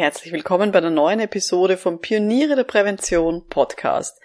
Herzlich 0.00 0.32
willkommen 0.32 0.70
bei 0.70 0.80
der 0.80 0.90
neuen 0.90 1.18
Episode 1.18 1.76
vom 1.76 2.00
Pioniere 2.00 2.54
der 2.54 2.62
Prävention 2.62 3.44
Podcast. 3.48 4.20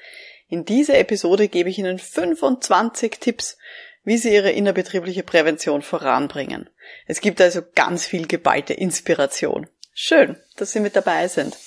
In 0.48 0.66
dieser 0.66 1.00
Episode 1.00 1.48
gebe 1.48 1.68
ich 1.68 1.80
Ihnen 1.80 1.98
25 1.98 3.18
Tipps, 3.20 3.58
wie 4.04 4.18
Sie 4.18 4.32
Ihre 4.32 4.52
innerbetriebliche 4.52 5.24
Prävention 5.24 5.82
voranbringen. 5.82 6.70
Es 7.08 7.22
gibt 7.22 7.42
also 7.42 7.62
ganz 7.74 8.06
viel 8.06 8.28
geballte 8.28 8.76
Inspiration. 8.76 9.66
Schön, 9.96 10.36
dass 10.58 10.74
Sie 10.74 10.80
mit 10.80 10.96
dabei 10.96 11.28
sind. 11.28 11.58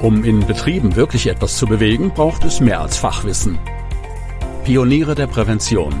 Um 0.00 0.22
in 0.22 0.46
Betrieben 0.46 0.94
wirklich 0.94 1.26
etwas 1.26 1.58
zu 1.58 1.66
bewegen, 1.66 2.14
braucht 2.14 2.44
es 2.44 2.60
mehr 2.60 2.80
als 2.80 2.96
Fachwissen. 2.96 3.58
Pioniere 4.62 5.16
der 5.16 5.26
Prävention. 5.26 6.00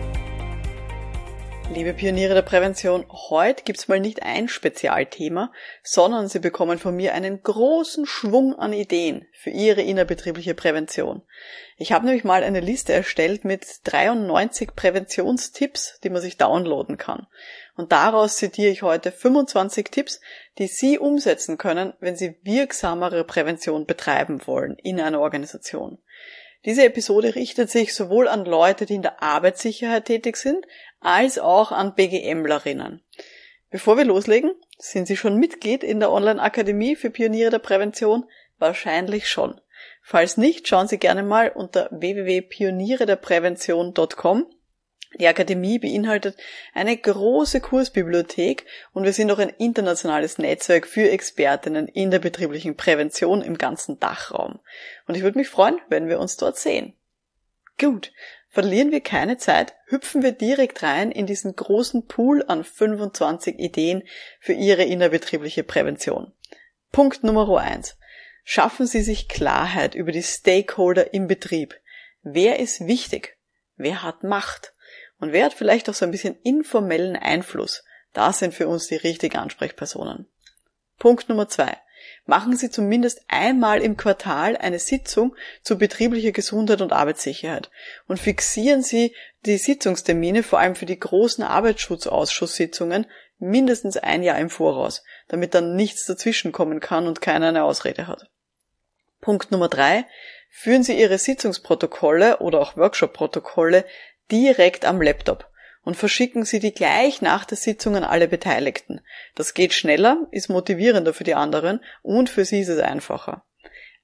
Liebe 1.73 1.93
Pioniere 1.93 2.33
der 2.33 2.41
Prävention, 2.41 3.05
heute 3.29 3.63
gibt's 3.63 3.87
mal 3.87 4.01
nicht 4.01 4.23
ein 4.23 4.49
Spezialthema, 4.49 5.53
sondern 5.83 6.27
Sie 6.27 6.39
bekommen 6.39 6.79
von 6.79 6.93
mir 6.93 7.13
einen 7.13 7.41
großen 7.41 8.05
Schwung 8.05 8.53
an 8.53 8.73
Ideen 8.73 9.25
für 9.31 9.51
Ihre 9.51 9.81
innerbetriebliche 9.81 10.53
Prävention. 10.53 11.21
Ich 11.77 11.93
habe 11.93 12.05
nämlich 12.05 12.25
mal 12.25 12.43
eine 12.43 12.59
Liste 12.59 12.91
erstellt 12.91 13.45
mit 13.45 13.65
93 13.85 14.75
Präventionstipps, 14.75 15.99
die 16.03 16.09
man 16.09 16.21
sich 16.21 16.35
downloaden 16.35 16.97
kann. 16.97 17.27
Und 17.77 17.93
daraus 17.93 18.35
zitiere 18.35 18.71
ich 18.71 18.81
heute 18.81 19.13
25 19.13 19.89
Tipps, 19.89 20.19
die 20.57 20.67
Sie 20.67 20.99
umsetzen 20.99 21.57
können, 21.57 21.93
wenn 22.01 22.17
Sie 22.17 22.35
wirksamere 22.43 23.23
Prävention 23.23 23.85
betreiben 23.85 24.45
wollen 24.45 24.75
in 24.75 24.99
einer 24.99 25.21
Organisation. 25.21 25.99
Diese 26.63 26.85
Episode 26.85 27.33
richtet 27.33 27.71
sich 27.71 27.95
sowohl 27.95 28.27
an 28.27 28.45
Leute, 28.45 28.85
die 28.85 28.93
in 28.93 29.01
der 29.01 29.23
Arbeitssicherheit 29.23 30.05
tätig 30.05 30.37
sind, 30.37 30.63
als 31.01 31.37
auch 31.37 31.73
an 31.73 31.95
BGMlerinnen. 31.95 33.03
Bevor 33.69 33.97
wir 33.97 34.05
loslegen, 34.05 34.53
sind 34.77 35.07
Sie 35.07 35.17
schon 35.17 35.35
Mitglied 35.37 35.83
in 35.83 35.99
der 35.99 36.11
Online-Akademie 36.11 36.95
für 36.95 37.09
Pioniere 37.09 37.49
der 37.51 37.59
Prävention? 37.59 38.23
Wahrscheinlich 38.57 39.29
schon. 39.29 39.59
Falls 40.01 40.37
nicht, 40.37 40.65
schauen 40.67 40.87
Sie 40.87 40.97
gerne 40.97 41.23
mal 41.23 41.49
unter 41.49 41.89
www.pionierederprävention.com 41.91 44.45
die 45.19 45.27
Akademie 45.27 45.77
beinhaltet 45.77 46.37
eine 46.73 46.95
große 46.95 47.59
Kursbibliothek 47.59 48.65
und 48.93 49.03
wir 49.03 49.11
sind 49.11 49.29
auch 49.31 49.39
ein 49.39 49.49
internationales 49.49 50.37
Netzwerk 50.37 50.87
für 50.87 51.09
Expertinnen 51.09 51.89
in 51.89 52.11
der 52.11 52.19
betrieblichen 52.19 52.77
Prävention 52.77 53.41
im 53.41 53.57
ganzen 53.57 53.99
Dachraum. 53.99 54.59
Und 55.07 55.15
ich 55.15 55.23
würde 55.23 55.37
mich 55.37 55.49
freuen, 55.49 55.79
wenn 55.89 56.07
wir 56.07 56.19
uns 56.19 56.37
dort 56.37 56.57
sehen. 56.57 56.93
Gut, 57.77 58.13
verlieren 58.51 58.91
wir 58.91 59.01
keine 59.01 59.37
Zeit, 59.37 59.73
hüpfen 59.85 60.21
wir 60.21 60.33
direkt 60.33 60.83
rein 60.83 61.11
in 61.11 61.25
diesen 61.25 61.55
großen 61.55 62.05
Pool 62.05 62.43
an 62.47 62.63
25 62.63 63.57
Ideen 63.57 64.03
für 64.39 64.53
Ihre 64.53 64.83
innerbetriebliche 64.83 65.63
Prävention. 65.63 66.33
Punkt 66.91 67.23
Nummer 67.23 67.59
eins: 67.59 67.97
Schaffen 68.43 68.85
Sie 68.85 69.01
sich 69.01 69.29
Klarheit 69.29 69.95
über 69.95 70.11
die 70.11 70.23
Stakeholder 70.23 71.13
im 71.13 71.27
Betrieb. 71.27 71.79
Wer 72.21 72.59
ist 72.59 72.85
wichtig? 72.85 73.37
Wer 73.77 74.03
hat 74.03 74.23
Macht? 74.23 74.73
Und 75.19 75.31
wer 75.31 75.45
hat 75.45 75.53
vielleicht 75.53 75.89
auch 75.89 75.93
so 75.93 76.05
ein 76.05 76.11
bisschen 76.11 76.35
informellen 76.43 77.15
Einfluss? 77.15 77.83
Das 78.13 78.39
sind 78.39 78.53
für 78.53 78.67
uns 78.67 78.87
die 78.87 78.95
richtigen 78.95 79.37
Ansprechpersonen. 79.37 80.27
Punkt 80.99 81.29
Nummer 81.29 81.47
zwei. 81.47 81.77
Machen 82.25 82.55
Sie 82.55 82.69
zumindest 82.69 83.21
einmal 83.27 83.81
im 83.81 83.97
Quartal 83.97 84.57
eine 84.57 84.79
Sitzung 84.79 85.35
zu 85.63 85.77
betrieblicher 85.77 86.31
Gesundheit 86.31 86.81
und 86.81 86.93
Arbeitssicherheit 86.93 87.69
und 88.07 88.19
fixieren 88.19 88.83
Sie 88.83 89.15
die 89.45 89.57
Sitzungstermine 89.57 90.43
vor 90.43 90.59
allem 90.59 90.75
für 90.75 90.85
die 90.85 90.99
großen 90.99 91.43
Arbeitsschutzausschusssitzungen 91.43 93.07
mindestens 93.39 93.97
ein 93.97 94.23
Jahr 94.23 94.37
im 94.37 94.49
Voraus, 94.49 95.03
damit 95.27 95.55
dann 95.55 95.75
nichts 95.75 96.05
dazwischenkommen 96.05 96.79
kann 96.79 97.07
und 97.07 97.21
keiner 97.21 97.49
eine 97.49 97.63
Ausrede 97.63 98.07
hat. 98.07 98.29
Punkt 99.19 99.51
Nummer 99.51 99.67
drei. 99.67 100.05
Führen 100.49 100.83
Sie 100.83 100.99
Ihre 100.99 101.17
Sitzungsprotokolle 101.17 102.39
oder 102.39 102.59
auch 102.59 102.75
Workshop-Protokolle 102.75 103.85
direkt 104.31 104.85
am 104.85 105.01
Laptop 105.01 105.50
und 105.83 105.95
verschicken 105.95 106.45
Sie 106.45 106.59
die 106.59 106.73
gleich 106.73 107.21
nach 107.21 107.45
der 107.45 107.57
Sitzung 107.57 107.95
an 107.95 108.03
alle 108.03 108.27
Beteiligten. 108.27 109.01
Das 109.35 109.53
geht 109.53 109.73
schneller, 109.73 110.27
ist 110.31 110.49
motivierender 110.49 111.13
für 111.13 111.23
die 111.23 111.35
anderen 111.35 111.81
und 112.01 112.29
für 112.29 112.45
Sie 112.45 112.61
ist 112.61 112.69
es 112.69 112.79
einfacher. 112.79 113.43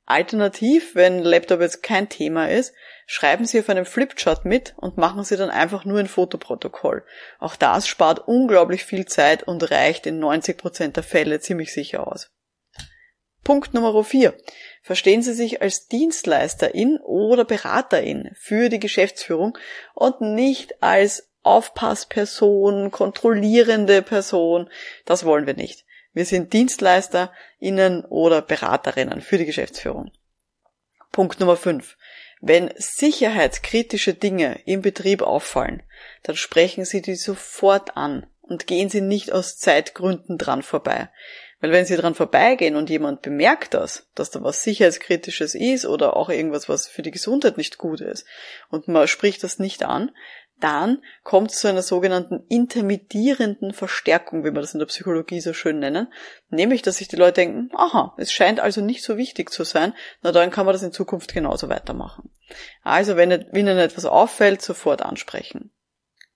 Alternativ, 0.06 0.96
wenn 0.96 1.20
Laptop 1.20 1.60
jetzt 1.60 1.84
kein 1.84 2.08
Thema 2.08 2.50
ist, 2.50 2.74
schreiben 3.06 3.46
Sie 3.46 3.60
auf 3.60 3.70
einem 3.70 3.86
Flipchart 3.86 4.46
mit 4.46 4.74
und 4.78 4.98
machen 4.98 5.26
Sie 5.26 5.36
dann 5.36 5.50
einfach 5.50 5.84
nur 5.84 6.00
ein 6.00 6.08
Fotoprotokoll. 6.08 7.04
Auch 7.40 7.58
das 7.58 7.90
spart 7.90 8.26
unglaublich 8.26 8.86
viel 8.86 9.06
Zeit 9.06 9.44
und 9.44 9.70
reicht 9.70 10.06
in 10.06 10.20
90 10.20 10.58
Prozent 10.58 10.96
der 10.96 11.04
Fälle 11.04 11.42
ziemlich 11.42 11.74
sicher 11.74 12.08
aus. 12.08 12.32
Punkt 13.44 13.74
Nummer 13.74 14.02
4. 14.02 14.34
Verstehen 14.82 15.22
Sie 15.22 15.34
sich 15.34 15.62
als 15.62 15.88
Dienstleisterin 15.88 17.00
oder 17.04 17.44
Beraterin 17.44 18.32
für 18.36 18.70
die 18.70 18.80
Geschäftsführung 18.80 19.58
und 19.94 20.22
nicht 20.22 20.82
als 20.82 21.27
Aufpassperson, 21.48 22.92
kontrollierende 22.92 24.02
Person. 24.02 24.70
Das 25.06 25.24
wollen 25.24 25.48
wir 25.48 25.56
nicht. 25.56 25.86
Wir 26.14 26.26
sind 26.26 26.52
DienstleisterInnen 26.52 28.04
oder 28.06 28.42
Beraterinnen 28.42 29.22
für 29.22 29.38
die 29.38 29.46
Geschäftsführung. 29.46 30.12
Punkt 31.12 31.40
Nummer 31.40 31.56
5. 31.56 31.96
Wenn 32.42 32.72
sicherheitskritische 32.76 34.14
Dinge 34.14 34.60
im 34.66 34.82
Betrieb 34.82 35.22
auffallen, 35.22 35.84
dann 36.24 36.36
sprechen 36.36 36.86
Sie 36.86 37.02
die 37.02 37.16
sofort 37.16 37.98
an 37.98 38.28
und 38.42 38.68
gehen 38.68 38.90
Sie 38.90 39.02
nicht 39.02 39.32
aus 39.32 39.58
Zeitgründen 39.58 40.38
dran 40.38 40.64
vorbei. 40.64 41.10
Weil 41.60 41.72
wenn 41.72 41.86
sie 41.86 41.98
dran 41.98 42.14
vorbeigehen 42.14 42.76
und 42.76 42.90
jemand 42.90 43.24
bemerkt 43.24 43.74
das, 43.74 44.08
dass 44.14 44.30
da 44.30 44.44
was 44.44 44.62
Sicherheitskritisches 44.62 45.56
ist 45.56 45.86
oder 45.86 46.16
auch 46.16 46.30
irgendwas, 46.30 46.70
was 46.70 46.88
für 46.88 47.02
die 47.02 47.12
Gesundheit 47.12 47.58
nicht 47.58 47.80
gut 47.80 48.00
ist, 48.00 48.28
und 48.70 48.88
man 48.88 49.08
spricht 49.08 49.44
das 49.44 49.58
nicht 49.58 49.84
an, 49.84 50.12
dann 50.60 51.04
kommt 51.24 51.52
es 51.52 51.60
zu 51.60 51.68
einer 51.68 51.82
sogenannten 51.82 52.44
intermittierenden 52.50 53.74
Verstärkung, 53.74 54.44
wie 54.44 54.54
wir 54.54 54.62
das 54.62 54.74
in 54.74 54.80
der 54.80 54.88
Psychologie 54.88 55.40
so 55.40 55.54
schön 55.54 55.80
nennen, 55.80 56.12
nämlich, 56.50 56.82
dass 56.82 56.98
sich 56.98 57.08
die 57.08 57.16
Leute 57.16 57.34
denken, 57.34 57.70
aha, 57.76 58.16
es 58.18 58.32
scheint 58.32 58.60
also 58.60 58.82
nicht 58.82 59.04
so 59.04 59.18
wichtig 59.18 59.52
zu 59.52 59.64
sein, 59.64 59.94
na 60.22 60.32
dann 60.32 60.50
kann 60.50 60.66
man 60.66 60.74
das 60.74 60.84
in 60.84 60.92
Zukunft 60.92 61.34
genauso 61.34 61.70
weitermachen. 61.70 62.32
Also, 62.84 63.18
wenn 63.18 63.32
Ihnen 63.32 63.78
etwas 63.78 64.06
auffällt, 64.06 64.62
sofort 64.62 65.02
ansprechen. 65.02 65.72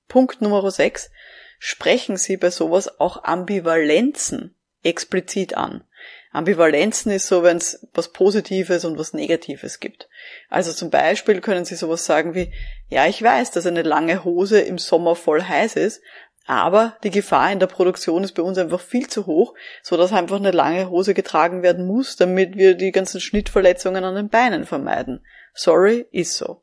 Punkt 0.07 0.41
Nummer 0.41 0.69
6. 0.69 1.09
Sprechen 1.57 2.17
Sie 2.17 2.37
bei 2.37 2.49
sowas 2.49 2.99
auch 2.99 3.23
Ambivalenzen 3.23 4.55
explizit 4.83 5.55
an. 5.55 5.83
Ambivalenzen 6.31 7.11
ist 7.11 7.27
so, 7.27 7.43
wenn 7.43 7.57
es 7.57 7.87
was 7.93 8.13
Positives 8.13 8.85
und 8.85 8.97
was 8.97 9.13
Negatives 9.13 9.79
gibt. 9.79 10.07
Also 10.49 10.71
zum 10.71 10.89
Beispiel 10.89 11.41
können 11.41 11.65
Sie 11.65 11.75
sowas 11.75 12.05
sagen 12.05 12.35
wie, 12.35 12.53
ja, 12.87 13.05
ich 13.05 13.21
weiß, 13.21 13.51
dass 13.51 13.65
eine 13.65 13.81
lange 13.81 14.23
Hose 14.23 14.61
im 14.61 14.77
Sommer 14.77 15.15
voll 15.15 15.43
heiß 15.43 15.75
ist, 15.75 16.01
aber 16.47 16.97
die 17.03 17.11
Gefahr 17.11 17.51
in 17.51 17.59
der 17.59 17.67
Produktion 17.67 18.23
ist 18.23 18.33
bei 18.33 18.41
uns 18.41 18.57
einfach 18.57 18.79
viel 18.79 19.07
zu 19.07 19.25
hoch, 19.25 19.53
so 19.83 19.97
dass 19.97 20.13
einfach 20.13 20.37
eine 20.37 20.51
lange 20.51 20.89
Hose 20.89 21.13
getragen 21.13 21.63
werden 21.63 21.85
muss, 21.85 22.15
damit 22.15 22.55
wir 22.55 22.75
die 22.75 22.91
ganzen 22.91 23.19
Schnittverletzungen 23.19 24.03
an 24.03 24.15
den 24.15 24.29
Beinen 24.29 24.65
vermeiden. 24.65 25.25
Sorry, 25.53 26.07
ist 26.11 26.37
so. 26.37 26.61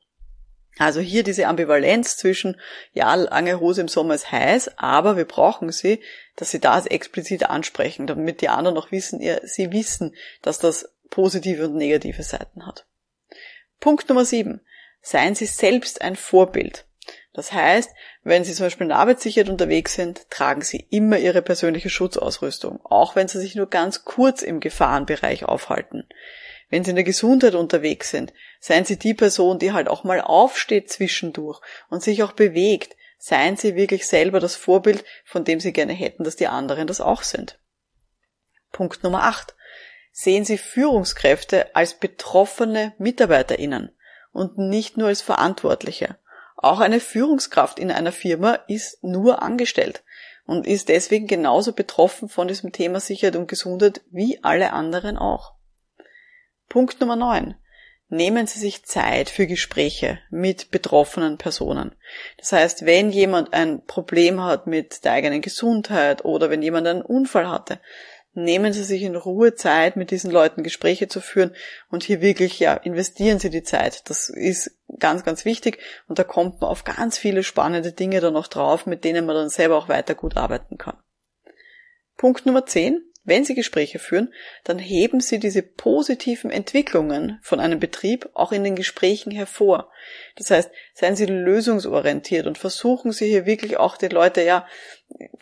Also 0.78 1.00
hier 1.00 1.24
diese 1.24 1.46
Ambivalenz 1.46 2.16
zwischen, 2.16 2.60
ja, 2.92 3.14
lange 3.14 3.60
Hose 3.60 3.80
im 3.80 3.88
Sommer 3.88 4.14
ist 4.14 4.30
heiß, 4.30 4.78
aber 4.78 5.16
wir 5.16 5.24
brauchen 5.24 5.72
sie, 5.72 6.00
dass 6.36 6.50
sie 6.50 6.60
das 6.60 6.86
explizit 6.86 7.50
ansprechen, 7.50 8.06
damit 8.06 8.40
die 8.40 8.48
anderen 8.48 8.78
auch 8.78 8.92
wissen, 8.92 9.20
ja, 9.20 9.38
sie 9.44 9.72
wissen, 9.72 10.14
dass 10.42 10.58
das 10.58 10.94
positive 11.10 11.66
und 11.66 11.76
negative 11.76 12.22
Seiten 12.22 12.66
hat. 12.66 12.86
Punkt 13.80 14.08
Nummer 14.08 14.24
sieben. 14.24 14.60
Seien 15.00 15.34
Sie 15.34 15.46
selbst 15.46 16.02
ein 16.02 16.16
Vorbild. 16.16 16.84
Das 17.32 17.52
heißt, 17.52 17.90
wenn 18.24 18.44
Sie 18.44 18.52
zum 18.52 18.66
Beispiel 18.66 18.86
in 18.86 18.92
Arbeitssicherheit 18.92 19.48
unterwegs 19.48 19.94
sind, 19.94 20.28
tragen 20.28 20.62
Sie 20.62 20.86
immer 20.90 21.18
Ihre 21.18 21.40
persönliche 21.40 21.88
Schutzausrüstung, 21.88 22.80
auch 22.84 23.14
wenn 23.14 23.28
Sie 23.28 23.38
sich 23.38 23.54
nur 23.54 23.70
ganz 23.70 24.04
kurz 24.04 24.42
im 24.42 24.60
Gefahrenbereich 24.60 25.44
aufhalten. 25.44 26.08
Wenn 26.70 26.84
Sie 26.84 26.90
in 26.90 26.96
der 26.96 27.04
Gesundheit 27.04 27.54
unterwegs 27.54 28.10
sind, 28.10 28.32
seien 28.60 28.84
Sie 28.84 28.98
die 28.98 29.14
Person, 29.14 29.58
die 29.58 29.72
halt 29.72 29.88
auch 29.88 30.04
mal 30.04 30.20
aufsteht 30.20 30.90
zwischendurch 30.90 31.60
und 31.88 32.02
sich 32.02 32.22
auch 32.22 32.32
bewegt. 32.32 32.96
Seien 33.18 33.56
Sie 33.56 33.74
wirklich 33.74 34.06
selber 34.06 34.38
das 34.38 34.54
Vorbild, 34.54 35.04
von 35.24 35.44
dem 35.44 35.60
Sie 35.60 35.72
gerne 35.72 35.92
hätten, 35.92 36.24
dass 36.24 36.36
die 36.36 36.46
anderen 36.46 36.86
das 36.86 37.00
auch 37.00 37.22
sind. 37.22 37.58
Punkt 38.70 39.02
Nummer 39.02 39.24
8. 39.24 39.54
Sehen 40.12 40.44
Sie 40.44 40.58
Führungskräfte 40.58 41.74
als 41.74 41.94
betroffene 41.94 42.92
MitarbeiterInnen 42.98 43.90
und 44.32 44.58
nicht 44.58 44.96
nur 44.96 45.08
als 45.08 45.22
Verantwortliche. 45.22 46.16
Auch 46.56 46.80
eine 46.80 47.00
Führungskraft 47.00 47.78
in 47.78 47.90
einer 47.90 48.12
Firma 48.12 48.54
ist 48.66 49.02
nur 49.02 49.42
angestellt. 49.42 50.02
und 50.48 50.66
ist 50.66 50.88
deswegen 50.88 51.26
genauso 51.26 51.72
betroffen 51.74 52.30
von 52.30 52.48
diesem 52.48 52.72
Thema 52.72 53.00
Sicherheit 53.00 53.36
und 53.36 53.48
Gesundheit 53.48 54.00
wie 54.10 54.42
alle 54.42 54.72
anderen 54.72 55.18
auch. 55.18 55.57
Punkt 56.68 57.00
Nummer 57.00 57.16
9. 57.16 57.54
Nehmen 58.10 58.46
Sie 58.46 58.58
sich 58.58 58.84
Zeit 58.84 59.28
für 59.30 59.46
Gespräche 59.46 60.18
mit 60.30 60.70
betroffenen 60.70 61.38
Personen. 61.38 61.94
Das 62.38 62.52
heißt, 62.52 62.86
wenn 62.86 63.10
jemand 63.10 63.52
ein 63.52 63.84
Problem 63.84 64.42
hat 64.42 64.66
mit 64.66 65.04
der 65.04 65.12
eigenen 65.12 65.42
Gesundheit 65.42 66.24
oder 66.24 66.48
wenn 66.50 66.62
jemand 66.62 66.86
einen 66.86 67.02
Unfall 67.02 67.48
hatte, 67.48 67.80
nehmen 68.32 68.72
Sie 68.72 68.84
sich 68.84 69.02
in 69.02 69.16
Ruhe 69.16 69.54
Zeit, 69.54 69.96
mit 69.96 70.10
diesen 70.10 70.30
Leuten 70.30 70.62
Gespräche 70.62 71.08
zu 71.08 71.20
führen 71.20 71.54
und 71.90 72.02
hier 72.02 72.20
wirklich, 72.20 72.58
ja, 72.60 72.74
investieren 72.74 73.38
Sie 73.38 73.50
die 73.50 73.62
Zeit. 73.62 74.08
Das 74.08 74.28
ist 74.28 74.78
ganz, 74.98 75.24
ganz 75.24 75.44
wichtig 75.44 75.78
und 76.06 76.18
da 76.18 76.24
kommt 76.24 76.60
man 76.60 76.70
auf 76.70 76.84
ganz 76.84 77.18
viele 77.18 77.42
spannende 77.42 77.92
Dinge 77.92 78.20
dann 78.20 78.34
noch 78.34 78.46
drauf, 78.46 78.86
mit 78.86 79.04
denen 79.04 79.26
man 79.26 79.36
dann 79.36 79.48
selber 79.48 79.76
auch 79.76 79.88
weiter 79.88 80.14
gut 80.14 80.36
arbeiten 80.36 80.78
kann. 80.78 80.96
Punkt 82.16 82.46
Nummer 82.46 82.66
10. 82.66 83.07
Wenn 83.28 83.44
Sie 83.44 83.54
Gespräche 83.54 83.98
führen, 83.98 84.32
dann 84.64 84.78
heben 84.78 85.20
Sie 85.20 85.38
diese 85.38 85.60
positiven 85.60 86.50
Entwicklungen 86.50 87.38
von 87.42 87.60
einem 87.60 87.78
Betrieb 87.78 88.30
auch 88.32 88.52
in 88.52 88.64
den 88.64 88.74
Gesprächen 88.74 89.30
hervor. 89.30 89.90
Das 90.36 90.50
heißt, 90.50 90.70
seien 90.94 91.14
Sie 91.14 91.26
lösungsorientiert 91.26 92.46
und 92.46 92.56
versuchen 92.56 93.12
Sie 93.12 93.26
hier 93.28 93.44
wirklich 93.44 93.76
auch 93.76 93.98
die 93.98 94.08
Leute, 94.08 94.42
ja, 94.42 94.66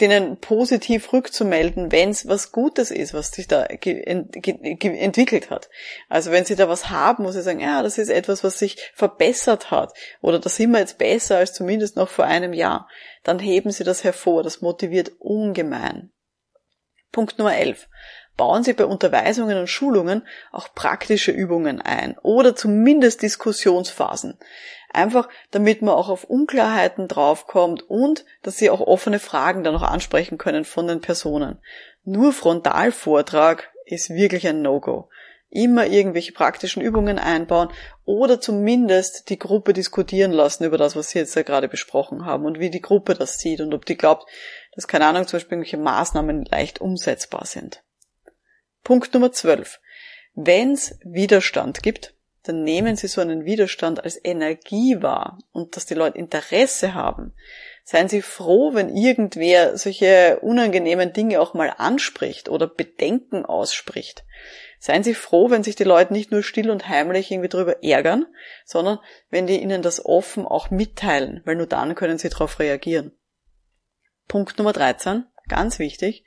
denen 0.00 0.40
positiv 0.40 1.12
rückzumelden, 1.12 1.92
wenn 1.92 2.10
es 2.10 2.26
was 2.26 2.50
Gutes 2.50 2.90
ist, 2.90 3.14
was 3.14 3.30
sich 3.30 3.46
da 3.46 3.62
entwickelt 3.62 5.50
hat. 5.50 5.70
Also 6.08 6.32
wenn 6.32 6.44
Sie 6.44 6.56
da 6.56 6.68
was 6.68 6.90
haben, 6.90 7.22
muss 7.22 7.34
Sie 7.34 7.42
sagen, 7.42 7.60
ja, 7.60 7.84
das 7.84 7.98
ist 7.98 8.08
etwas, 8.08 8.42
was 8.42 8.58
sich 8.58 8.78
verbessert 8.94 9.70
hat 9.70 9.92
oder 10.20 10.40
da 10.40 10.48
sind 10.48 10.72
wir 10.72 10.80
jetzt 10.80 10.98
besser 10.98 11.36
als 11.36 11.52
zumindest 11.52 11.94
noch 11.94 12.08
vor 12.08 12.24
einem 12.24 12.52
Jahr. 12.52 12.88
Dann 13.22 13.38
heben 13.38 13.70
Sie 13.70 13.84
das 13.84 14.02
hervor. 14.02 14.42
Das 14.42 14.60
motiviert 14.60 15.12
ungemein. 15.20 16.10
Punkt 17.12 17.38
Nummer 17.38 17.56
11. 17.56 17.88
Bauen 18.36 18.62
Sie 18.62 18.74
bei 18.74 18.84
Unterweisungen 18.84 19.56
und 19.56 19.68
Schulungen 19.68 20.26
auch 20.52 20.74
praktische 20.74 21.32
Übungen 21.32 21.80
ein 21.80 22.18
oder 22.18 22.54
zumindest 22.54 23.22
Diskussionsphasen. 23.22 24.38
Einfach, 24.92 25.28
damit 25.50 25.82
man 25.82 25.94
auch 25.94 26.08
auf 26.08 26.24
Unklarheiten 26.24 27.08
draufkommt 27.08 27.82
und 27.82 28.24
dass 28.42 28.58
Sie 28.58 28.70
auch 28.70 28.80
offene 28.80 29.18
Fragen 29.18 29.64
dann 29.64 29.74
noch 29.74 29.82
ansprechen 29.82 30.38
können 30.38 30.64
von 30.64 30.86
den 30.86 31.00
Personen. 31.00 31.58
Nur 32.04 32.32
Frontalvortrag 32.32 33.72
ist 33.86 34.10
wirklich 34.10 34.46
ein 34.46 34.62
No-Go. 34.62 35.08
Immer 35.48 35.86
irgendwelche 35.86 36.32
praktischen 36.32 36.82
Übungen 36.82 37.18
einbauen 37.18 37.68
oder 38.04 38.40
zumindest 38.40 39.30
die 39.30 39.38
Gruppe 39.38 39.72
diskutieren 39.72 40.32
lassen 40.32 40.64
über 40.64 40.76
das, 40.76 40.96
was 40.96 41.10
Sie 41.10 41.18
jetzt 41.18 41.36
ja 41.36 41.42
gerade 41.42 41.68
besprochen 41.68 42.26
haben 42.26 42.44
und 42.44 42.58
wie 42.58 42.70
die 42.70 42.82
Gruppe 42.82 43.14
das 43.14 43.38
sieht 43.38 43.60
und 43.60 43.72
ob 43.72 43.86
die 43.86 43.96
glaubt, 43.96 44.28
dass, 44.74 44.88
keine 44.88 45.06
Ahnung, 45.06 45.26
zum 45.26 45.36
Beispiel 45.38 45.56
irgendwelche 45.56 45.78
Maßnahmen 45.78 46.44
leicht 46.46 46.80
umsetzbar 46.80 47.46
sind. 47.46 47.82
Punkt 48.82 49.14
Nummer 49.14 49.32
12. 49.32 49.80
Wenn 50.34 50.72
es 50.72 50.98
Widerstand 51.02 51.82
gibt, 51.82 52.14
dann 52.42 52.62
nehmen 52.62 52.96
Sie 52.96 53.08
so 53.08 53.20
einen 53.20 53.44
Widerstand 53.44 54.04
als 54.04 54.22
Energie 54.22 55.02
wahr 55.02 55.38
und 55.52 55.76
dass 55.76 55.86
die 55.86 55.94
Leute 55.94 56.18
Interesse 56.18 56.94
haben. 56.94 57.34
Seien 57.88 58.08
Sie 58.08 58.20
froh, 58.20 58.74
wenn 58.74 58.88
irgendwer 58.88 59.78
solche 59.78 60.40
unangenehmen 60.40 61.12
Dinge 61.12 61.40
auch 61.40 61.54
mal 61.54 61.72
anspricht 61.78 62.48
oder 62.48 62.66
Bedenken 62.66 63.46
ausspricht. 63.46 64.24
Seien 64.80 65.04
Sie 65.04 65.14
froh, 65.14 65.50
wenn 65.50 65.62
sich 65.62 65.76
die 65.76 65.84
Leute 65.84 66.12
nicht 66.12 66.32
nur 66.32 66.42
still 66.42 66.70
und 66.70 66.88
heimlich 66.88 67.30
irgendwie 67.30 67.48
darüber 67.48 67.84
ärgern, 67.84 68.26
sondern 68.64 68.98
wenn 69.30 69.46
die 69.46 69.62
Ihnen 69.62 69.82
das 69.82 70.04
offen 70.04 70.46
auch 70.46 70.72
mitteilen, 70.72 71.42
weil 71.44 71.54
nur 71.54 71.68
dann 71.68 71.94
können 71.94 72.18
Sie 72.18 72.28
darauf 72.28 72.58
reagieren. 72.58 73.12
Punkt 74.26 74.58
Nummer 74.58 74.72
13, 74.72 75.24
ganz 75.46 75.78
wichtig, 75.78 76.24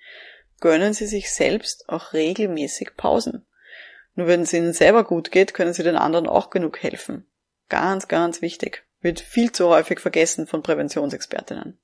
gönnen 0.61 0.93
Sie 0.93 1.07
sich 1.07 1.29
selbst 1.29 1.89
auch 1.89 2.13
regelmäßig 2.13 2.91
Pausen. 2.95 3.45
Nur 4.15 4.27
wenn 4.27 4.43
es 4.43 4.53
Ihnen 4.53 4.71
selber 4.71 5.03
gut 5.03 5.29
geht, 5.29 5.53
können 5.53 5.73
Sie 5.73 5.83
den 5.83 5.97
anderen 5.97 6.27
auch 6.27 6.51
genug 6.51 6.81
helfen. 6.81 7.29
Ganz, 7.67 8.07
ganz 8.07 8.41
wichtig. 8.41 8.85
Wird 9.01 9.19
viel 9.19 9.51
zu 9.51 9.69
häufig 9.69 9.99
vergessen 9.99 10.47
von 10.47 10.61
Präventionsexpertinnen. 10.61 11.77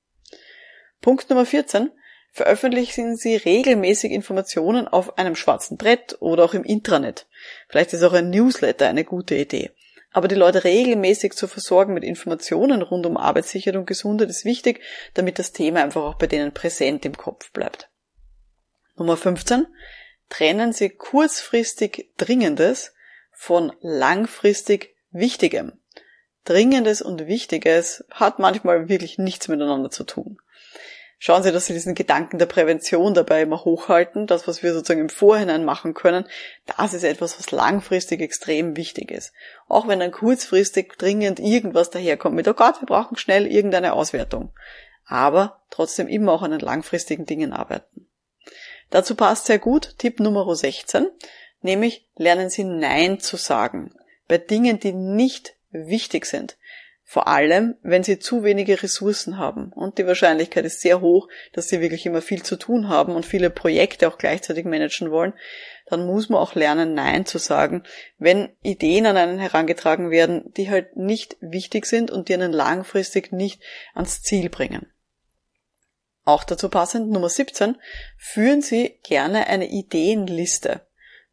Punkt 1.00 1.30
Nummer 1.30 1.46
14. 1.46 1.90
Veröffentlichen 2.32 3.16
Sie 3.16 3.36
regelmäßig 3.36 4.12
Informationen 4.12 4.86
auf 4.86 5.16
einem 5.16 5.36
schwarzen 5.36 5.78
Brett 5.78 6.16
oder 6.20 6.44
auch 6.44 6.52
im 6.52 6.64
Intranet. 6.64 7.26
Vielleicht 7.68 7.94
ist 7.94 8.02
auch 8.02 8.12
ein 8.12 8.28
Newsletter 8.28 8.88
eine 8.88 9.04
gute 9.04 9.34
Idee. 9.36 9.70
Aber 10.12 10.28
die 10.28 10.34
Leute 10.34 10.64
regelmäßig 10.64 11.32
zu 11.32 11.48
versorgen 11.48 11.94
mit 11.94 12.04
Informationen 12.04 12.82
rund 12.82 13.06
um 13.06 13.16
Arbeitssicherheit 13.16 13.76
und 13.76 13.86
Gesundheit 13.86 14.28
ist 14.28 14.44
wichtig, 14.44 14.82
damit 15.14 15.38
das 15.38 15.52
Thema 15.52 15.82
einfach 15.82 16.02
auch 16.02 16.14
bei 16.14 16.26
denen 16.26 16.52
präsent 16.52 17.04
im 17.06 17.16
Kopf 17.16 17.50
bleibt. 17.52 17.88
Nummer 18.96 19.16
15. 19.16 19.66
Trennen 20.28 20.72
Sie 20.72 20.90
kurzfristig 20.90 22.10
Dringendes 22.16 22.92
von 23.32 23.72
langfristig 23.80 24.96
Wichtigem. 25.10 25.72
Dringendes 26.46 27.02
und 27.02 27.26
Wichtiges 27.26 28.04
hat 28.10 28.38
manchmal 28.38 28.88
wirklich 28.88 29.18
nichts 29.18 29.48
miteinander 29.48 29.90
zu 29.90 30.04
tun 30.04 30.38
schauen 31.18 31.42
Sie, 31.42 31.52
dass 31.52 31.66
Sie 31.66 31.72
diesen 31.72 31.94
Gedanken 31.94 32.38
der 32.38 32.46
Prävention 32.46 33.14
dabei 33.14 33.42
immer 33.42 33.64
hochhalten. 33.64 34.26
Das, 34.26 34.46
was 34.46 34.62
wir 34.62 34.72
sozusagen 34.72 35.00
im 35.00 35.08
Vorhinein 35.08 35.64
machen 35.64 35.94
können, 35.94 36.26
das 36.76 36.94
ist 36.94 37.04
etwas, 37.04 37.38
was 37.38 37.50
langfristig 37.50 38.20
extrem 38.20 38.76
wichtig 38.76 39.10
ist. 39.10 39.32
Auch 39.68 39.88
wenn 39.88 40.00
dann 40.00 40.12
kurzfristig 40.12 40.94
dringend 40.98 41.40
irgendwas 41.40 41.90
daherkommt 41.90 42.36
mit, 42.36 42.48
oh 42.48 42.54
Gott, 42.54 42.80
wir 42.80 42.86
brauchen 42.86 43.16
schnell 43.16 43.46
irgendeine 43.46 43.92
Auswertung. 43.92 44.52
Aber 45.06 45.62
trotzdem 45.70 46.08
immer 46.08 46.32
auch 46.32 46.42
an 46.42 46.50
den 46.50 46.60
langfristigen 46.60 47.26
Dingen 47.26 47.52
arbeiten. 47.52 48.08
Dazu 48.90 49.14
passt 49.14 49.46
sehr 49.46 49.58
gut 49.58 49.94
Tipp 49.98 50.20
Nummer 50.20 50.54
16, 50.54 51.08
nämlich 51.60 52.06
lernen 52.16 52.50
Sie 52.50 52.64
Nein 52.64 53.20
zu 53.20 53.36
sagen 53.36 53.92
bei 54.28 54.38
Dingen, 54.38 54.80
die 54.80 54.92
nicht 54.92 55.55
wichtig 55.86 56.26
sind. 56.26 56.56
Vor 57.08 57.28
allem, 57.28 57.76
wenn 57.82 58.02
sie 58.02 58.18
zu 58.18 58.42
wenige 58.42 58.82
Ressourcen 58.82 59.38
haben. 59.38 59.72
Und 59.72 59.98
die 59.98 60.06
Wahrscheinlichkeit 60.08 60.64
ist 60.64 60.80
sehr 60.80 61.00
hoch, 61.00 61.28
dass 61.52 61.68
sie 61.68 61.80
wirklich 61.80 62.04
immer 62.04 62.20
viel 62.20 62.42
zu 62.42 62.56
tun 62.56 62.88
haben 62.88 63.14
und 63.14 63.24
viele 63.24 63.48
Projekte 63.48 64.08
auch 64.08 64.18
gleichzeitig 64.18 64.64
managen 64.64 65.12
wollen. 65.12 65.32
Dann 65.86 66.04
muss 66.04 66.28
man 66.28 66.40
auch 66.40 66.56
lernen, 66.56 66.94
Nein 66.94 67.24
zu 67.24 67.38
sagen, 67.38 67.84
wenn 68.18 68.48
Ideen 68.60 69.06
an 69.06 69.16
einen 69.16 69.38
herangetragen 69.38 70.10
werden, 70.10 70.52
die 70.56 70.68
halt 70.68 70.96
nicht 70.96 71.36
wichtig 71.40 71.86
sind 71.86 72.10
und 72.10 72.28
die 72.28 72.34
einen 72.34 72.52
langfristig 72.52 73.30
nicht 73.30 73.62
ans 73.94 74.22
Ziel 74.22 74.50
bringen. 74.50 74.90
Auch 76.24 76.42
dazu 76.42 76.68
passend 76.68 77.08
Nummer 77.08 77.28
17, 77.28 77.76
führen 78.18 78.62
Sie 78.62 78.98
gerne 79.04 79.46
eine 79.46 79.68
Ideenliste 79.68 80.85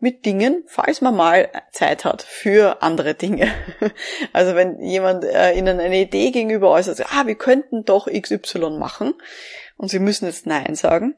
mit 0.03 0.25
Dingen, 0.25 0.65
falls 0.67 0.99
man 0.99 1.15
mal 1.15 1.49
Zeit 1.71 2.03
hat 2.03 2.21
für 2.21 2.83
andere 2.83 3.15
Dinge. 3.15 3.47
Also 4.33 4.53
wenn 4.53 4.81
jemand 4.81 5.23
äh, 5.23 5.53
Ihnen 5.53 5.79
eine 5.79 6.01
Idee 6.01 6.31
gegenüber 6.31 6.69
äußert, 6.69 7.13
ah, 7.13 7.25
wir 7.25 7.35
könnten 7.35 7.85
doch 7.85 8.07
XY 8.07 8.77
machen 8.77 9.13
und 9.77 9.89
Sie 9.89 9.99
müssen 9.99 10.25
jetzt 10.25 10.45
Nein 10.45 10.75
sagen, 10.75 11.15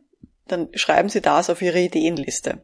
dann 0.48 0.70
schreiben 0.76 1.10
Sie 1.10 1.22
das 1.22 1.50
auf 1.50 1.62
Ihre 1.62 1.80
Ideenliste. 1.80 2.64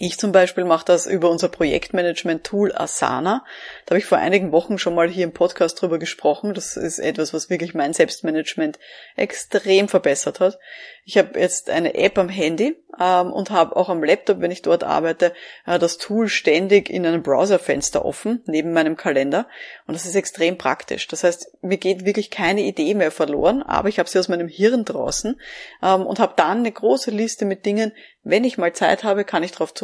Ich 0.00 0.18
zum 0.18 0.32
Beispiel 0.32 0.64
mache 0.64 0.84
das 0.84 1.06
über 1.06 1.30
unser 1.30 1.48
Projektmanagement-Tool 1.48 2.74
Asana. 2.74 3.44
Da 3.86 3.92
habe 3.92 4.00
ich 4.00 4.06
vor 4.06 4.18
einigen 4.18 4.50
Wochen 4.50 4.76
schon 4.76 4.96
mal 4.96 5.08
hier 5.08 5.22
im 5.22 5.32
Podcast 5.32 5.80
drüber 5.80 6.00
gesprochen. 6.00 6.52
Das 6.52 6.76
ist 6.76 6.98
etwas, 6.98 7.32
was 7.32 7.48
wirklich 7.48 7.74
mein 7.74 7.92
Selbstmanagement 7.92 8.80
extrem 9.14 9.86
verbessert 9.86 10.40
hat. 10.40 10.58
Ich 11.04 11.16
habe 11.16 11.38
jetzt 11.38 11.70
eine 11.70 11.94
App 11.94 12.18
am 12.18 12.28
Handy 12.28 12.76
ähm, 12.98 13.32
und 13.32 13.50
habe 13.50 13.76
auch 13.76 13.88
am 13.88 14.02
Laptop, 14.02 14.40
wenn 14.40 14.50
ich 14.50 14.62
dort 14.62 14.82
arbeite, 14.82 15.32
äh, 15.66 15.78
das 15.78 15.98
Tool 15.98 16.28
ständig 16.28 16.88
in 16.88 17.06
einem 17.06 17.22
Browserfenster 17.22 18.04
offen, 18.04 18.42
neben 18.46 18.72
meinem 18.72 18.96
Kalender. 18.96 19.46
Und 19.86 19.94
das 19.94 20.06
ist 20.06 20.14
extrem 20.14 20.56
praktisch. 20.56 21.06
Das 21.08 21.22
heißt, 21.22 21.58
mir 21.62 21.76
geht 21.76 22.06
wirklich 22.06 22.30
keine 22.30 22.62
Idee 22.62 22.94
mehr 22.94 23.10
verloren, 23.10 23.62
aber 23.62 23.88
ich 23.88 23.98
habe 23.98 24.08
sie 24.08 24.18
aus 24.18 24.28
meinem 24.28 24.48
Hirn 24.48 24.84
draußen 24.84 25.38
ähm, 25.82 26.06
und 26.06 26.18
habe 26.18 26.34
dann 26.36 26.58
eine 26.58 26.72
große 26.72 27.10
Liste 27.10 27.44
mit 27.44 27.66
Dingen. 27.66 27.92
Wenn 28.22 28.44
ich 28.44 28.56
mal 28.56 28.72
Zeit 28.72 29.04
habe, 29.04 29.24
kann 29.24 29.42
ich 29.42 29.52
darauf 29.52 29.74
zurückgreifen, 29.74 29.83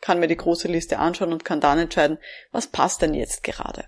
kann 0.00 0.20
mir 0.20 0.28
die 0.28 0.36
große 0.36 0.68
Liste 0.68 0.98
anschauen 0.98 1.32
und 1.32 1.44
kann 1.44 1.60
dann 1.60 1.78
entscheiden, 1.78 2.18
was 2.52 2.66
passt 2.66 3.02
denn 3.02 3.14
jetzt 3.14 3.42
gerade. 3.42 3.84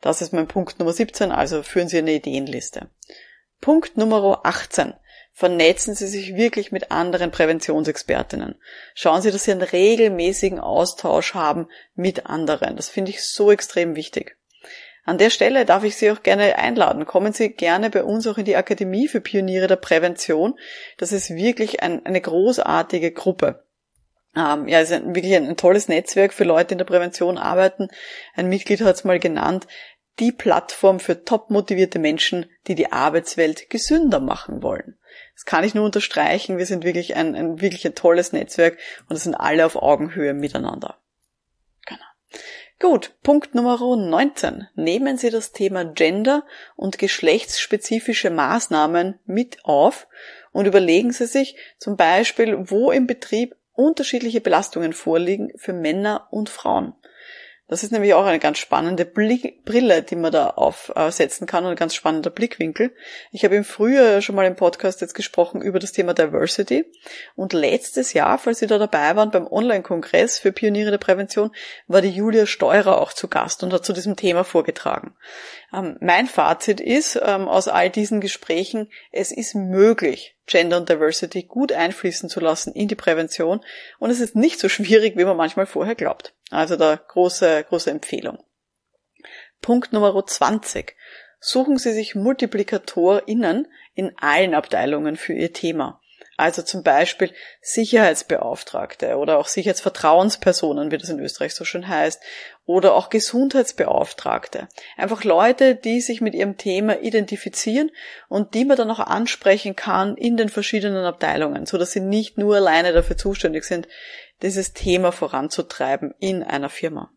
Das 0.00 0.20
ist 0.20 0.32
mein 0.32 0.48
Punkt 0.48 0.78
Nummer 0.78 0.92
17, 0.92 1.30
also 1.30 1.62
führen 1.62 1.88
Sie 1.88 1.98
eine 1.98 2.12
Ideenliste. 2.12 2.88
Punkt 3.60 3.96
Nummer 3.96 4.40
18 4.44 4.94
vernetzen 5.32 5.94
Sie 5.94 6.06
sich 6.06 6.36
wirklich 6.36 6.72
mit 6.72 6.90
anderen 6.90 7.30
Präventionsexpertinnen. 7.30 8.56
Schauen 8.94 9.22
Sie, 9.22 9.30
dass 9.30 9.44
Sie 9.44 9.52
einen 9.52 9.62
regelmäßigen 9.62 10.60
Austausch 10.60 11.34
haben 11.34 11.68
mit 11.94 12.26
anderen. 12.26 12.76
Das 12.76 12.88
finde 12.88 13.10
ich 13.10 13.24
so 13.24 13.50
extrem 13.50 13.96
wichtig. 13.96 14.36
An 15.04 15.18
der 15.18 15.30
Stelle 15.30 15.64
darf 15.64 15.82
ich 15.84 15.96
Sie 15.96 16.10
auch 16.10 16.22
gerne 16.22 16.58
einladen. 16.58 17.06
Kommen 17.06 17.32
Sie 17.32 17.48
gerne 17.48 17.90
bei 17.90 18.04
uns 18.04 18.26
auch 18.26 18.38
in 18.38 18.44
die 18.44 18.56
Akademie 18.56 19.08
für 19.08 19.20
Pioniere 19.20 19.66
der 19.66 19.76
Prävention. 19.76 20.54
Das 20.98 21.10
ist 21.12 21.30
wirklich 21.30 21.82
ein, 21.82 22.06
eine 22.06 22.20
großartige 22.20 23.10
Gruppe. 23.10 23.64
Ähm, 24.34 24.66
ja, 24.66 24.80
es 24.80 24.90
ist 24.90 24.96
ein, 24.96 25.14
wirklich 25.14 25.34
ein, 25.34 25.46
ein, 25.46 25.56
tolles 25.56 25.88
Netzwerk 25.88 26.32
für 26.32 26.44
Leute, 26.44 26.68
die 26.68 26.72
in 26.72 26.78
der 26.78 26.84
Prävention 26.86 27.36
arbeiten. 27.36 27.88
Ein 28.34 28.48
Mitglied 28.48 28.80
hat 28.80 28.96
es 28.96 29.04
mal 29.04 29.18
genannt, 29.18 29.66
die 30.18 30.32
Plattform 30.32 31.00
für 31.00 31.24
top 31.24 31.50
motivierte 31.50 31.98
Menschen, 31.98 32.46
die 32.66 32.74
die 32.74 32.92
Arbeitswelt 32.92 33.70
gesünder 33.70 34.20
machen 34.20 34.62
wollen. 34.62 34.98
Das 35.34 35.44
kann 35.44 35.64
ich 35.64 35.74
nur 35.74 35.84
unterstreichen. 35.84 36.58
Wir 36.58 36.66
sind 36.66 36.84
wirklich 36.84 37.16
ein, 37.16 37.34
ein 37.34 37.60
wirklich 37.60 37.86
ein 37.86 37.94
tolles 37.94 38.32
Netzwerk 38.32 38.78
und 39.08 39.16
es 39.16 39.24
sind 39.24 39.34
alle 39.34 39.66
auf 39.66 39.76
Augenhöhe 39.76 40.34
miteinander. 40.34 40.98
Genau. 41.86 42.00
Gut, 42.78 43.14
Punkt 43.22 43.54
Nummer 43.54 43.78
19. 43.78 44.68
Nehmen 44.74 45.16
Sie 45.16 45.30
das 45.30 45.52
Thema 45.52 45.84
Gender 45.84 46.44
und 46.76 46.98
geschlechtsspezifische 46.98 48.30
Maßnahmen 48.30 49.18
mit 49.24 49.64
auf 49.64 50.06
und 50.52 50.66
überlegen 50.66 51.12
Sie 51.12 51.26
sich 51.26 51.56
zum 51.78 51.96
Beispiel, 51.96 52.70
wo 52.70 52.90
im 52.90 53.06
Betrieb 53.06 53.56
unterschiedliche 53.74 54.40
Belastungen 54.40 54.92
vorliegen 54.92 55.52
für 55.56 55.72
Männer 55.72 56.28
und 56.30 56.48
Frauen. 56.48 56.94
Das 57.72 57.82
ist 57.82 57.90
nämlich 57.90 58.12
auch 58.12 58.26
eine 58.26 58.38
ganz 58.38 58.58
spannende 58.58 59.06
Brille, 59.06 60.02
die 60.02 60.14
man 60.14 60.30
da 60.30 60.50
aufsetzen 60.50 61.46
kann 61.46 61.64
und 61.64 61.70
ein 61.70 61.76
ganz 61.76 61.94
spannender 61.94 62.28
Blickwinkel. 62.28 62.94
Ich 63.30 63.46
habe 63.46 63.56
im 63.56 63.64
Frühjahr 63.64 64.20
schon 64.20 64.34
mal 64.34 64.44
im 64.44 64.56
Podcast 64.56 65.00
jetzt 65.00 65.14
gesprochen 65.14 65.62
über 65.62 65.78
das 65.78 65.92
Thema 65.92 66.12
Diversity 66.12 66.84
und 67.34 67.54
letztes 67.54 68.12
Jahr, 68.12 68.36
falls 68.36 68.58
Sie 68.58 68.66
da 68.66 68.76
dabei 68.76 69.16
waren 69.16 69.30
beim 69.30 69.46
Online-Kongress 69.46 70.38
für 70.38 70.52
Pioniere 70.52 70.90
der 70.90 70.98
Prävention, 70.98 71.50
war 71.86 72.02
die 72.02 72.10
Julia 72.10 72.44
Steurer 72.44 73.00
auch 73.00 73.14
zu 73.14 73.26
Gast 73.28 73.62
und 73.62 73.72
hat 73.72 73.86
zu 73.86 73.94
diesem 73.94 74.16
Thema 74.16 74.44
vorgetragen. 74.44 75.16
Ähm, 75.72 75.96
mein 76.02 76.26
Fazit 76.26 76.78
ist 76.78 77.18
ähm, 77.24 77.48
aus 77.48 77.68
all 77.68 77.88
diesen 77.88 78.20
Gesprächen, 78.20 78.90
es 79.12 79.32
ist 79.32 79.54
möglich, 79.54 80.36
Gender 80.44 80.76
und 80.76 80.90
Diversity 80.90 81.44
gut 81.44 81.72
einfließen 81.72 82.28
zu 82.28 82.40
lassen 82.40 82.74
in 82.74 82.88
die 82.88 82.96
Prävention 82.96 83.64
und 83.98 84.10
es 84.10 84.20
ist 84.20 84.36
nicht 84.36 84.60
so 84.60 84.68
schwierig, 84.68 85.16
wie 85.16 85.24
man 85.24 85.38
manchmal 85.38 85.64
vorher 85.64 85.94
glaubt. 85.94 86.34
Also 86.52 86.76
da 86.76 86.96
große, 86.96 87.64
große 87.64 87.90
Empfehlung. 87.90 88.44
Punkt 89.62 89.94
Nummer 89.94 90.12
20. 90.22 90.94
Suchen 91.40 91.78
Sie 91.78 91.92
sich 91.92 92.14
MultiplikatorInnen 92.14 93.68
in 93.94 94.12
allen 94.18 94.54
Abteilungen 94.54 95.16
für 95.16 95.32
Ihr 95.32 95.54
Thema. 95.54 96.01
Also 96.42 96.62
zum 96.62 96.82
Beispiel 96.82 97.30
Sicherheitsbeauftragte 97.60 99.14
oder 99.14 99.38
auch 99.38 99.46
Sicherheitsvertrauenspersonen, 99.46 100.90
wie 100.90 100.98
das 100.98 101.08
in 101.08 101.20
Österreich 101.20 101.54
so 101.54 101.64
schön 101.64 101.86
heißt, 101.86 102.20
oder 102.64 102.94
auch 102.94 103.10
Gesundheitsbeauftragte. 103.10 104.66
Einfach 104.96 105.22
Leute, 105.22 105.76
die 105.76 106.00
sich 106.00 106.20
mit 106.20 106.34
ihrem 106.34 106.56
Thema 106.56 106.98
identifizieren 107.00 107.92
und 108.28 108.54
die 108.54 108.64
man 108.64 108.76
dann 108.76 108.90
auch 108.90 108.98
ansprechen 108.98 109.76
kann 109.76 110.16
in 110.16 110.36
den 110.36 110.48
verschiedenen 110.48 111.04
Abteilungen, 111.04 111.64
so 111.64 111.78
dass 111.78 111.92
sie 111.92 112.00
nicht 112.00 112.38
nur 112.38 112.56
alleine 112.56 112.92
dafür 112.92 113.16
zuständig 113.16 113.62
sind, 113.62 113.86
dieses 114.42 114.72
Thema 114.72 115.12
voranzutreiben 115.12 116.12
in 116.18 116.42
einer 116.42 116.70
Firma. 116.70 117.12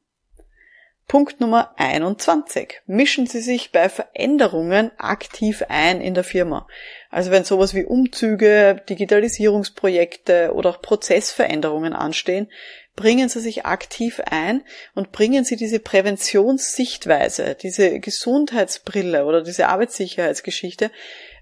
Punkt 1.07 1.39
Nummer 1.39 1.75
21. 1.77 2.81
Mischen 2.87 3.27
Sie 3.27 3.41
sich 3.41 3.71
bei 3.71 3.89
Veränderungen 3.89 4.89
aktiv 4.97 5.63
ein 5.69 6.01
in 6.01 6.15
der 6.15 6.23
Firma. 6.23 6.67
Also 7.11 7.29
wenn 7.29 7.43
sowas 7.43 7.75
wie 7.75 7.85
Umzüge, 7.85 8.81
Digitalisierungsprojekte 8.89 10.51
oder 10.55 10.71
auch 10.71 10.81
Prozessveränderungen 10.81 11.93
anstehen, 11.93 12.49
bringen 12.95 13.29
Sie 13.29 13.39
sich 13.39 13.67
aktiv 13.67 14.19
ein 14.25 14.63
und 14.95 15.11
bringen 15.11 15.45
Sie 15.45 15.57
diese 15.57 15.79
Präventionssichtweise, 15.79 17.55
diese 17.61 17.99
Gesundheitsbrille 17.99 19.25
oder 19.25 19.43
diese 19.43 19.67
Arbeitssicherheitsgeschichte 19.67 20.89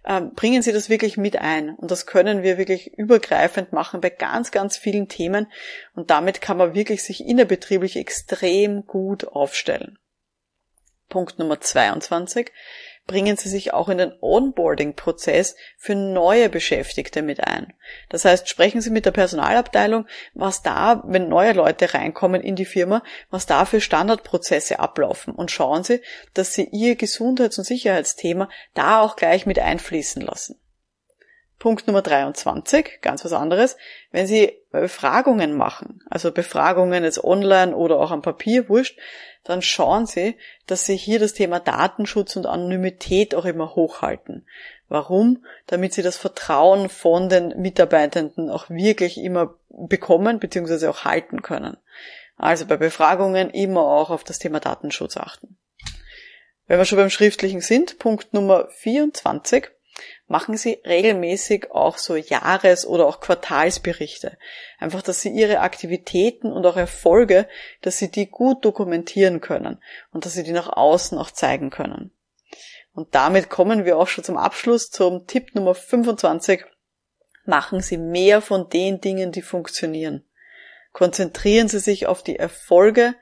bringen 0.03 0.61
Sie 0.61 0.73
das 0.73 0.89
wirklich 0.89 1.17
mit 1.17 1.37
ein. 1.37 1.75
Und 1.75 1.89
das 1.89 2.05
können 2.05 2.43
wir 2.43 2.57
wirklich 2.57 2.93
übergreifend 2.97 3.71
machen 3.71 4.01
bei 4.01 4.09
ganz, 4.09 4.51
ganz 4.51 4.77
vielen 4.77 5.07
Themen. 5.07 5.51
Und 5.95 6.09
damit 6.09 6.41
kann 6.41 6.57
man 6.57 6.73
wirklich 6.73 7.03
sich 7.03 7.25
innerbetrieblich 7.25 7.95
extrem 7.95 8.85
gut 8.85 9.25
aufstellen. 9.25 9.97
Punkt 11.09 11.39
Nummer 11.39 11.61
22 11.61 12.51
bringen 13.05 13.37
Sie 13.37 13.49
sich 13.49 13.73
auch 13.73 13.89
in 13.89 13.97
den 13.97 14.13
Onboarding-Prozess 14.21 15.55
für 15.77 15.95
neue 15.95 16.49
Beschäftigte 16.49 17.21
mit 17.21 17.45
ein. 17.45 17.73
Das 18.09 18.25
heißt, 18.25 18.47
sprechen 18.47 18.81
Sie 18.81 18.89
mit 18.89 19.05
der 19.05 19.11
Personalabteilung, 19.11 20.07
was 20.33 20.61
da, 20.61 21.03
wenn 21.05 21.27
neue 21.27 21.53
Leute 21.53 21.93
reinkommen 21.93 22.41
in 22.41 22.55
die 22.55 22.65
Firma, 22.65 23.03
was 23.29 23.45
da 23.45 23.65
für 23.65 23.81
Standardprozesse 23.81 24.79
ablaufen 24.79 25.33
und 25.33 25.51
schauen 25.51 25.83
Sie, 25.83 26.01
dass 26.33 26.53
Sie 26.53 26.69
Ihr 26.71 26.95
Gesundheits- 26.95 27.57
und 27.57 27.65
Sicherheitsthema 27.65 28.49
da 28.73 29.01
auch 29.01 29.15
gleich 29.15 29.45
mit 29.45 29.59
einfließen 29.59 30.21
lassen. 30.21 30.57
Punkt 31.63 31.87
Nummer 31.87 32.01
23, 32.01 32.99
ganz 33.01 33.23
was 33.23 33.31
anderes, 33.31 33.77
wenn 34.11 34.27
Sie 34.27 34.51
Befragungen 34.71 35.55
machen, 35.55 36.01
also 36.09 36.29
Befragungen 36.33 37.05
jetzt 37.05 37.23
online 37.23 37.73
oder 37.73 38.01
auch 38.01 38.11
am 38.11 38.21
Papier, 38.21 38.67
wurscht, 38.67 38.99
dann 39.45 39.61
schauen 39.61 40.05
Sie, 40.05 40.35
dass 40.67 40.85
Sie 40.85 40.97
hier 40.97 41.19
das 41.19 41.31
Thema 41.31 41.61
Datenschutz 41.61 42.35
und 42.35 42.47
Anonymität 42.47 43.33
auch 43.33 43.45
immer 43.45 43.75
hochhalten. 43.75 44.45
Warum? 44.89 45.45
Damit 45.65 45.93
Sie 45.93 46.01
das 46.01 46.17
Vertrauen 46.17 46.89
von 46.89 47.29
den 47.29 47.57
Mitarbeitenden 47.61 48.49
auch 48.49 48.69
wirklich 48.69 49.17
immer 49.17 49.55
bekommen 49.69 50.39
bzw. 50.39 50.87
auch 50.87 51.05
halten 51.05 51.43
können. 51.43 51.77
Also 52.35 52.65
bei 52.65 52.75
Befragungen 52.75 53.49
immer 53.51 53.83
auch 53.83 54.09
auf 54.09 54.25
das 54.25 54.37
Thema 54.37 54.59
Datenschutz 54.59 55.15
achten. 55.15 55.55
Wenn 56.67 56.77
wir 56.77 56.83
schon 56.83 56.97
beim 56.97 57.09
Schriftlichen 57.09 57.61
sind, 57.61 57.99
Punkt 57.99 58.33
Nummer 58.33 58.67
24, 58.67 59.69
machen 60.33 60.57
Sie 60.57 60.81
regelmäßig 60.83 61.69
auch 61.69 61.99
so 61.99 62.15
Jahres- 62.15 62.87
oder 62.87 63.05
auch 63.05 63.19
Quartalsberichte. 63.19 64.35
Einfach, 64.79 65.03
dass 65.03 65.21
Sie 65.21 65.29
Ihre 65.29 65.59
Aktivitäten 65.59 66.51
und 66.51 66.65
auch 66.65 66.75
Erfolge, 66.75 67.47
dass 67.83 67.99
Sie 67.99 68.09
die 68.09 68.25
gut 68.25 68.65
dokumentieren 68.65 69.41
können 69.41 69.77
und 70.11 70.25
dass 70.25 70.33
Sie 70.33 70.41
die 70.41 70.51
nach 70.51 70.69
außen 70.69 71.19
auch 71.19 71.29
zeigen 71.29 71.69
können. 71.69 72.09
Und 72.95 73.13
damit 73.13 73.51
kommen 73.51 73.85
wir 73.85 73.95
auch 73.95 74.07
schon 74.07 74.23
zum 74.23 74.37
Abschluss 74.37 74.89
zum 74.89 75.27
Tipp 75.27 75.53
Nummer 75.53 75.75
25. 75.75 76.65
Machen 77.45 77.81
Sie 77.81 77.99
mehr 77.99 78.41
von 78.41 78.69
den 78.69 79.01
Dingen, 79.01 79.31
die 79.31 79.43
funktionieren. 79.43 80.25
Konzentrieren 80.93 81.67
Sie 81.67 81.79
sich 81.79 82.07
auf 82.07 82.23
die 82.23 82.37
Erfolge 82.37 83.13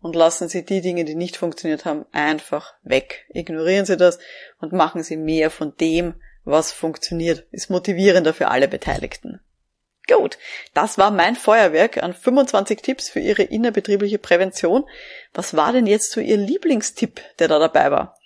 und 0.00 0.16
lassen 0.16 0.48
Sie 0.48 0.64
die 0.64 0.80
Dinge, 0.80 1.04
die 1.04 1.14
nicht 1.14 1.36
funktioniert 1.36 1.84
haben, 1.84 2.06
einfach 2.10 2.74
weg. 2.82 3.26
Ignorieren 3.28 3.86
Sie 3.86 3.96
das 3.96 4.18
und 4.60 4.72
machen 4.72 5.04
Sie 5.04 5.16
mehr 5.16 5.52
von 5.52 5.72
dem, 5.76 6.20
was 6.46 6.72
funktioniert. 6.72 7.46
Ist 7.50 7.68
motivierender 7.68 8.32
für 8.32 8.48
alle 8.48 8.68
Beteiligten. 8.68 9.40
Gut, 10.08 10.38
das 10.72 10.98
war 10.98 11.10
mein 11.10 11.34
Feuerwerk 11.34 12.02
an 12.02 12.14
25 12.14 12.80
Tipps 12.80 13.08
für 13.08 13.18
Ihre 13.18 13.42
innerbetriebliche 13.42 14.18
Prävention. 14.18 14.88
Was 15.34 15.56
war 15.56 15.72
denn 15.72 15.86
jetzt 15.86 16.12
so 16.12 16.20
Ihr 16.20 16.36
Lieblingstipp, 16.36 17.20
der 17.40 17.48
da 17.48 17.58
dabei 17.58 17.90
war? 17.90 18.16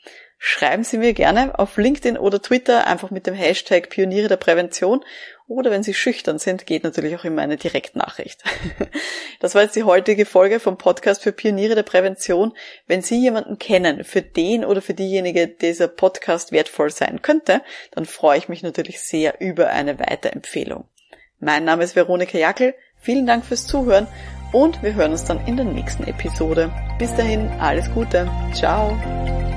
Schreiben 0.42 0.84
Sie 0.84 0.96
mir 0.96 1.12
gerne 1.12 1.58
auf 1.58 1.76
LinkedIn 1.76 2.16
oder 2.16 2.40
Twitter 2.40 2.86
einfach 2.86 3.10
mit 3.10 3.26
dem 3.26 3.34
Hashtag 3.34 3.90
Pioniere 3.90 4.26
der 4.26 4.38
Prävention 4.38 5.04
oder 5.46 5.70
wenn 5.70 5.82
Sie 5.82 5.92
schüchtern 5.92 6.38
sind, 6.38 6.64
geht 6.64 6.82
natürlich 6.82 7.14
auch 7.14 7.24
immer 7.24 7.42
eine 7.42 7.56
Direktnachricht. 7.56 8.42
Das 9.40 9.54
war 9.54 9.62
jetzt 9.62 9.74
die 9.74 9.84
heutige 9.84 10.26
Folge 10.26 10.60
vom 10.60 10.76
Podcast 10.76 11.22
für 11.22 11.32
Pioniere 11.32 11.74
der 11.74 11.82
Prävention. 11.82 12.52
Wenn 12.86 13.00
Sie 13.00 13.18
jemanden 13.18 13.58
kennen, 13.58 14.04
für 14.04 14.20
den 14.20 14.66
oder 14.66 14.82
für 14.82 14.92
diejenige 14.92 15.48
dieser 15.48 15.88
Podcast 15.88 16.52
wertvoll 16.52 16.90
sein 16.90 17.22
könnte, 17.22 17.62
dann 17.92 18.04
freue 18.04 18.36
ich 18.36 18.50
mich 18.50 18.62
natürlich 18.62 19.00
sehr 19.00 19.40
über 19.40 19.68
eine 19.70 19.98
Weiterempfehlung. 19.98 20.84
Mein 21.38 21.64
Name 21.64 21.84
ist 21.84 21.96
Veronika 21.96 22.36
Jackel. 22.36 22.74
Vielen 23.00 23.26
Dank 23.26 23.46
fürs 23.46 23.66
Zuhören 23.66 24.08
und 24.52 24.82
wir 24.82 24.94
hören 24.94 25.12
uns 25.12 25.24
dann 25.24 25.46
in 25.46 25.56
der 25.56 25.64
nächsten 25.64 26.04
Episode. 26.04 26.70
Bis 26.98 27.14
dahin, 27.14 27.48
alles 27.58 27.90
Gute. 27.94 28.30
Ciao. 28.52 29.49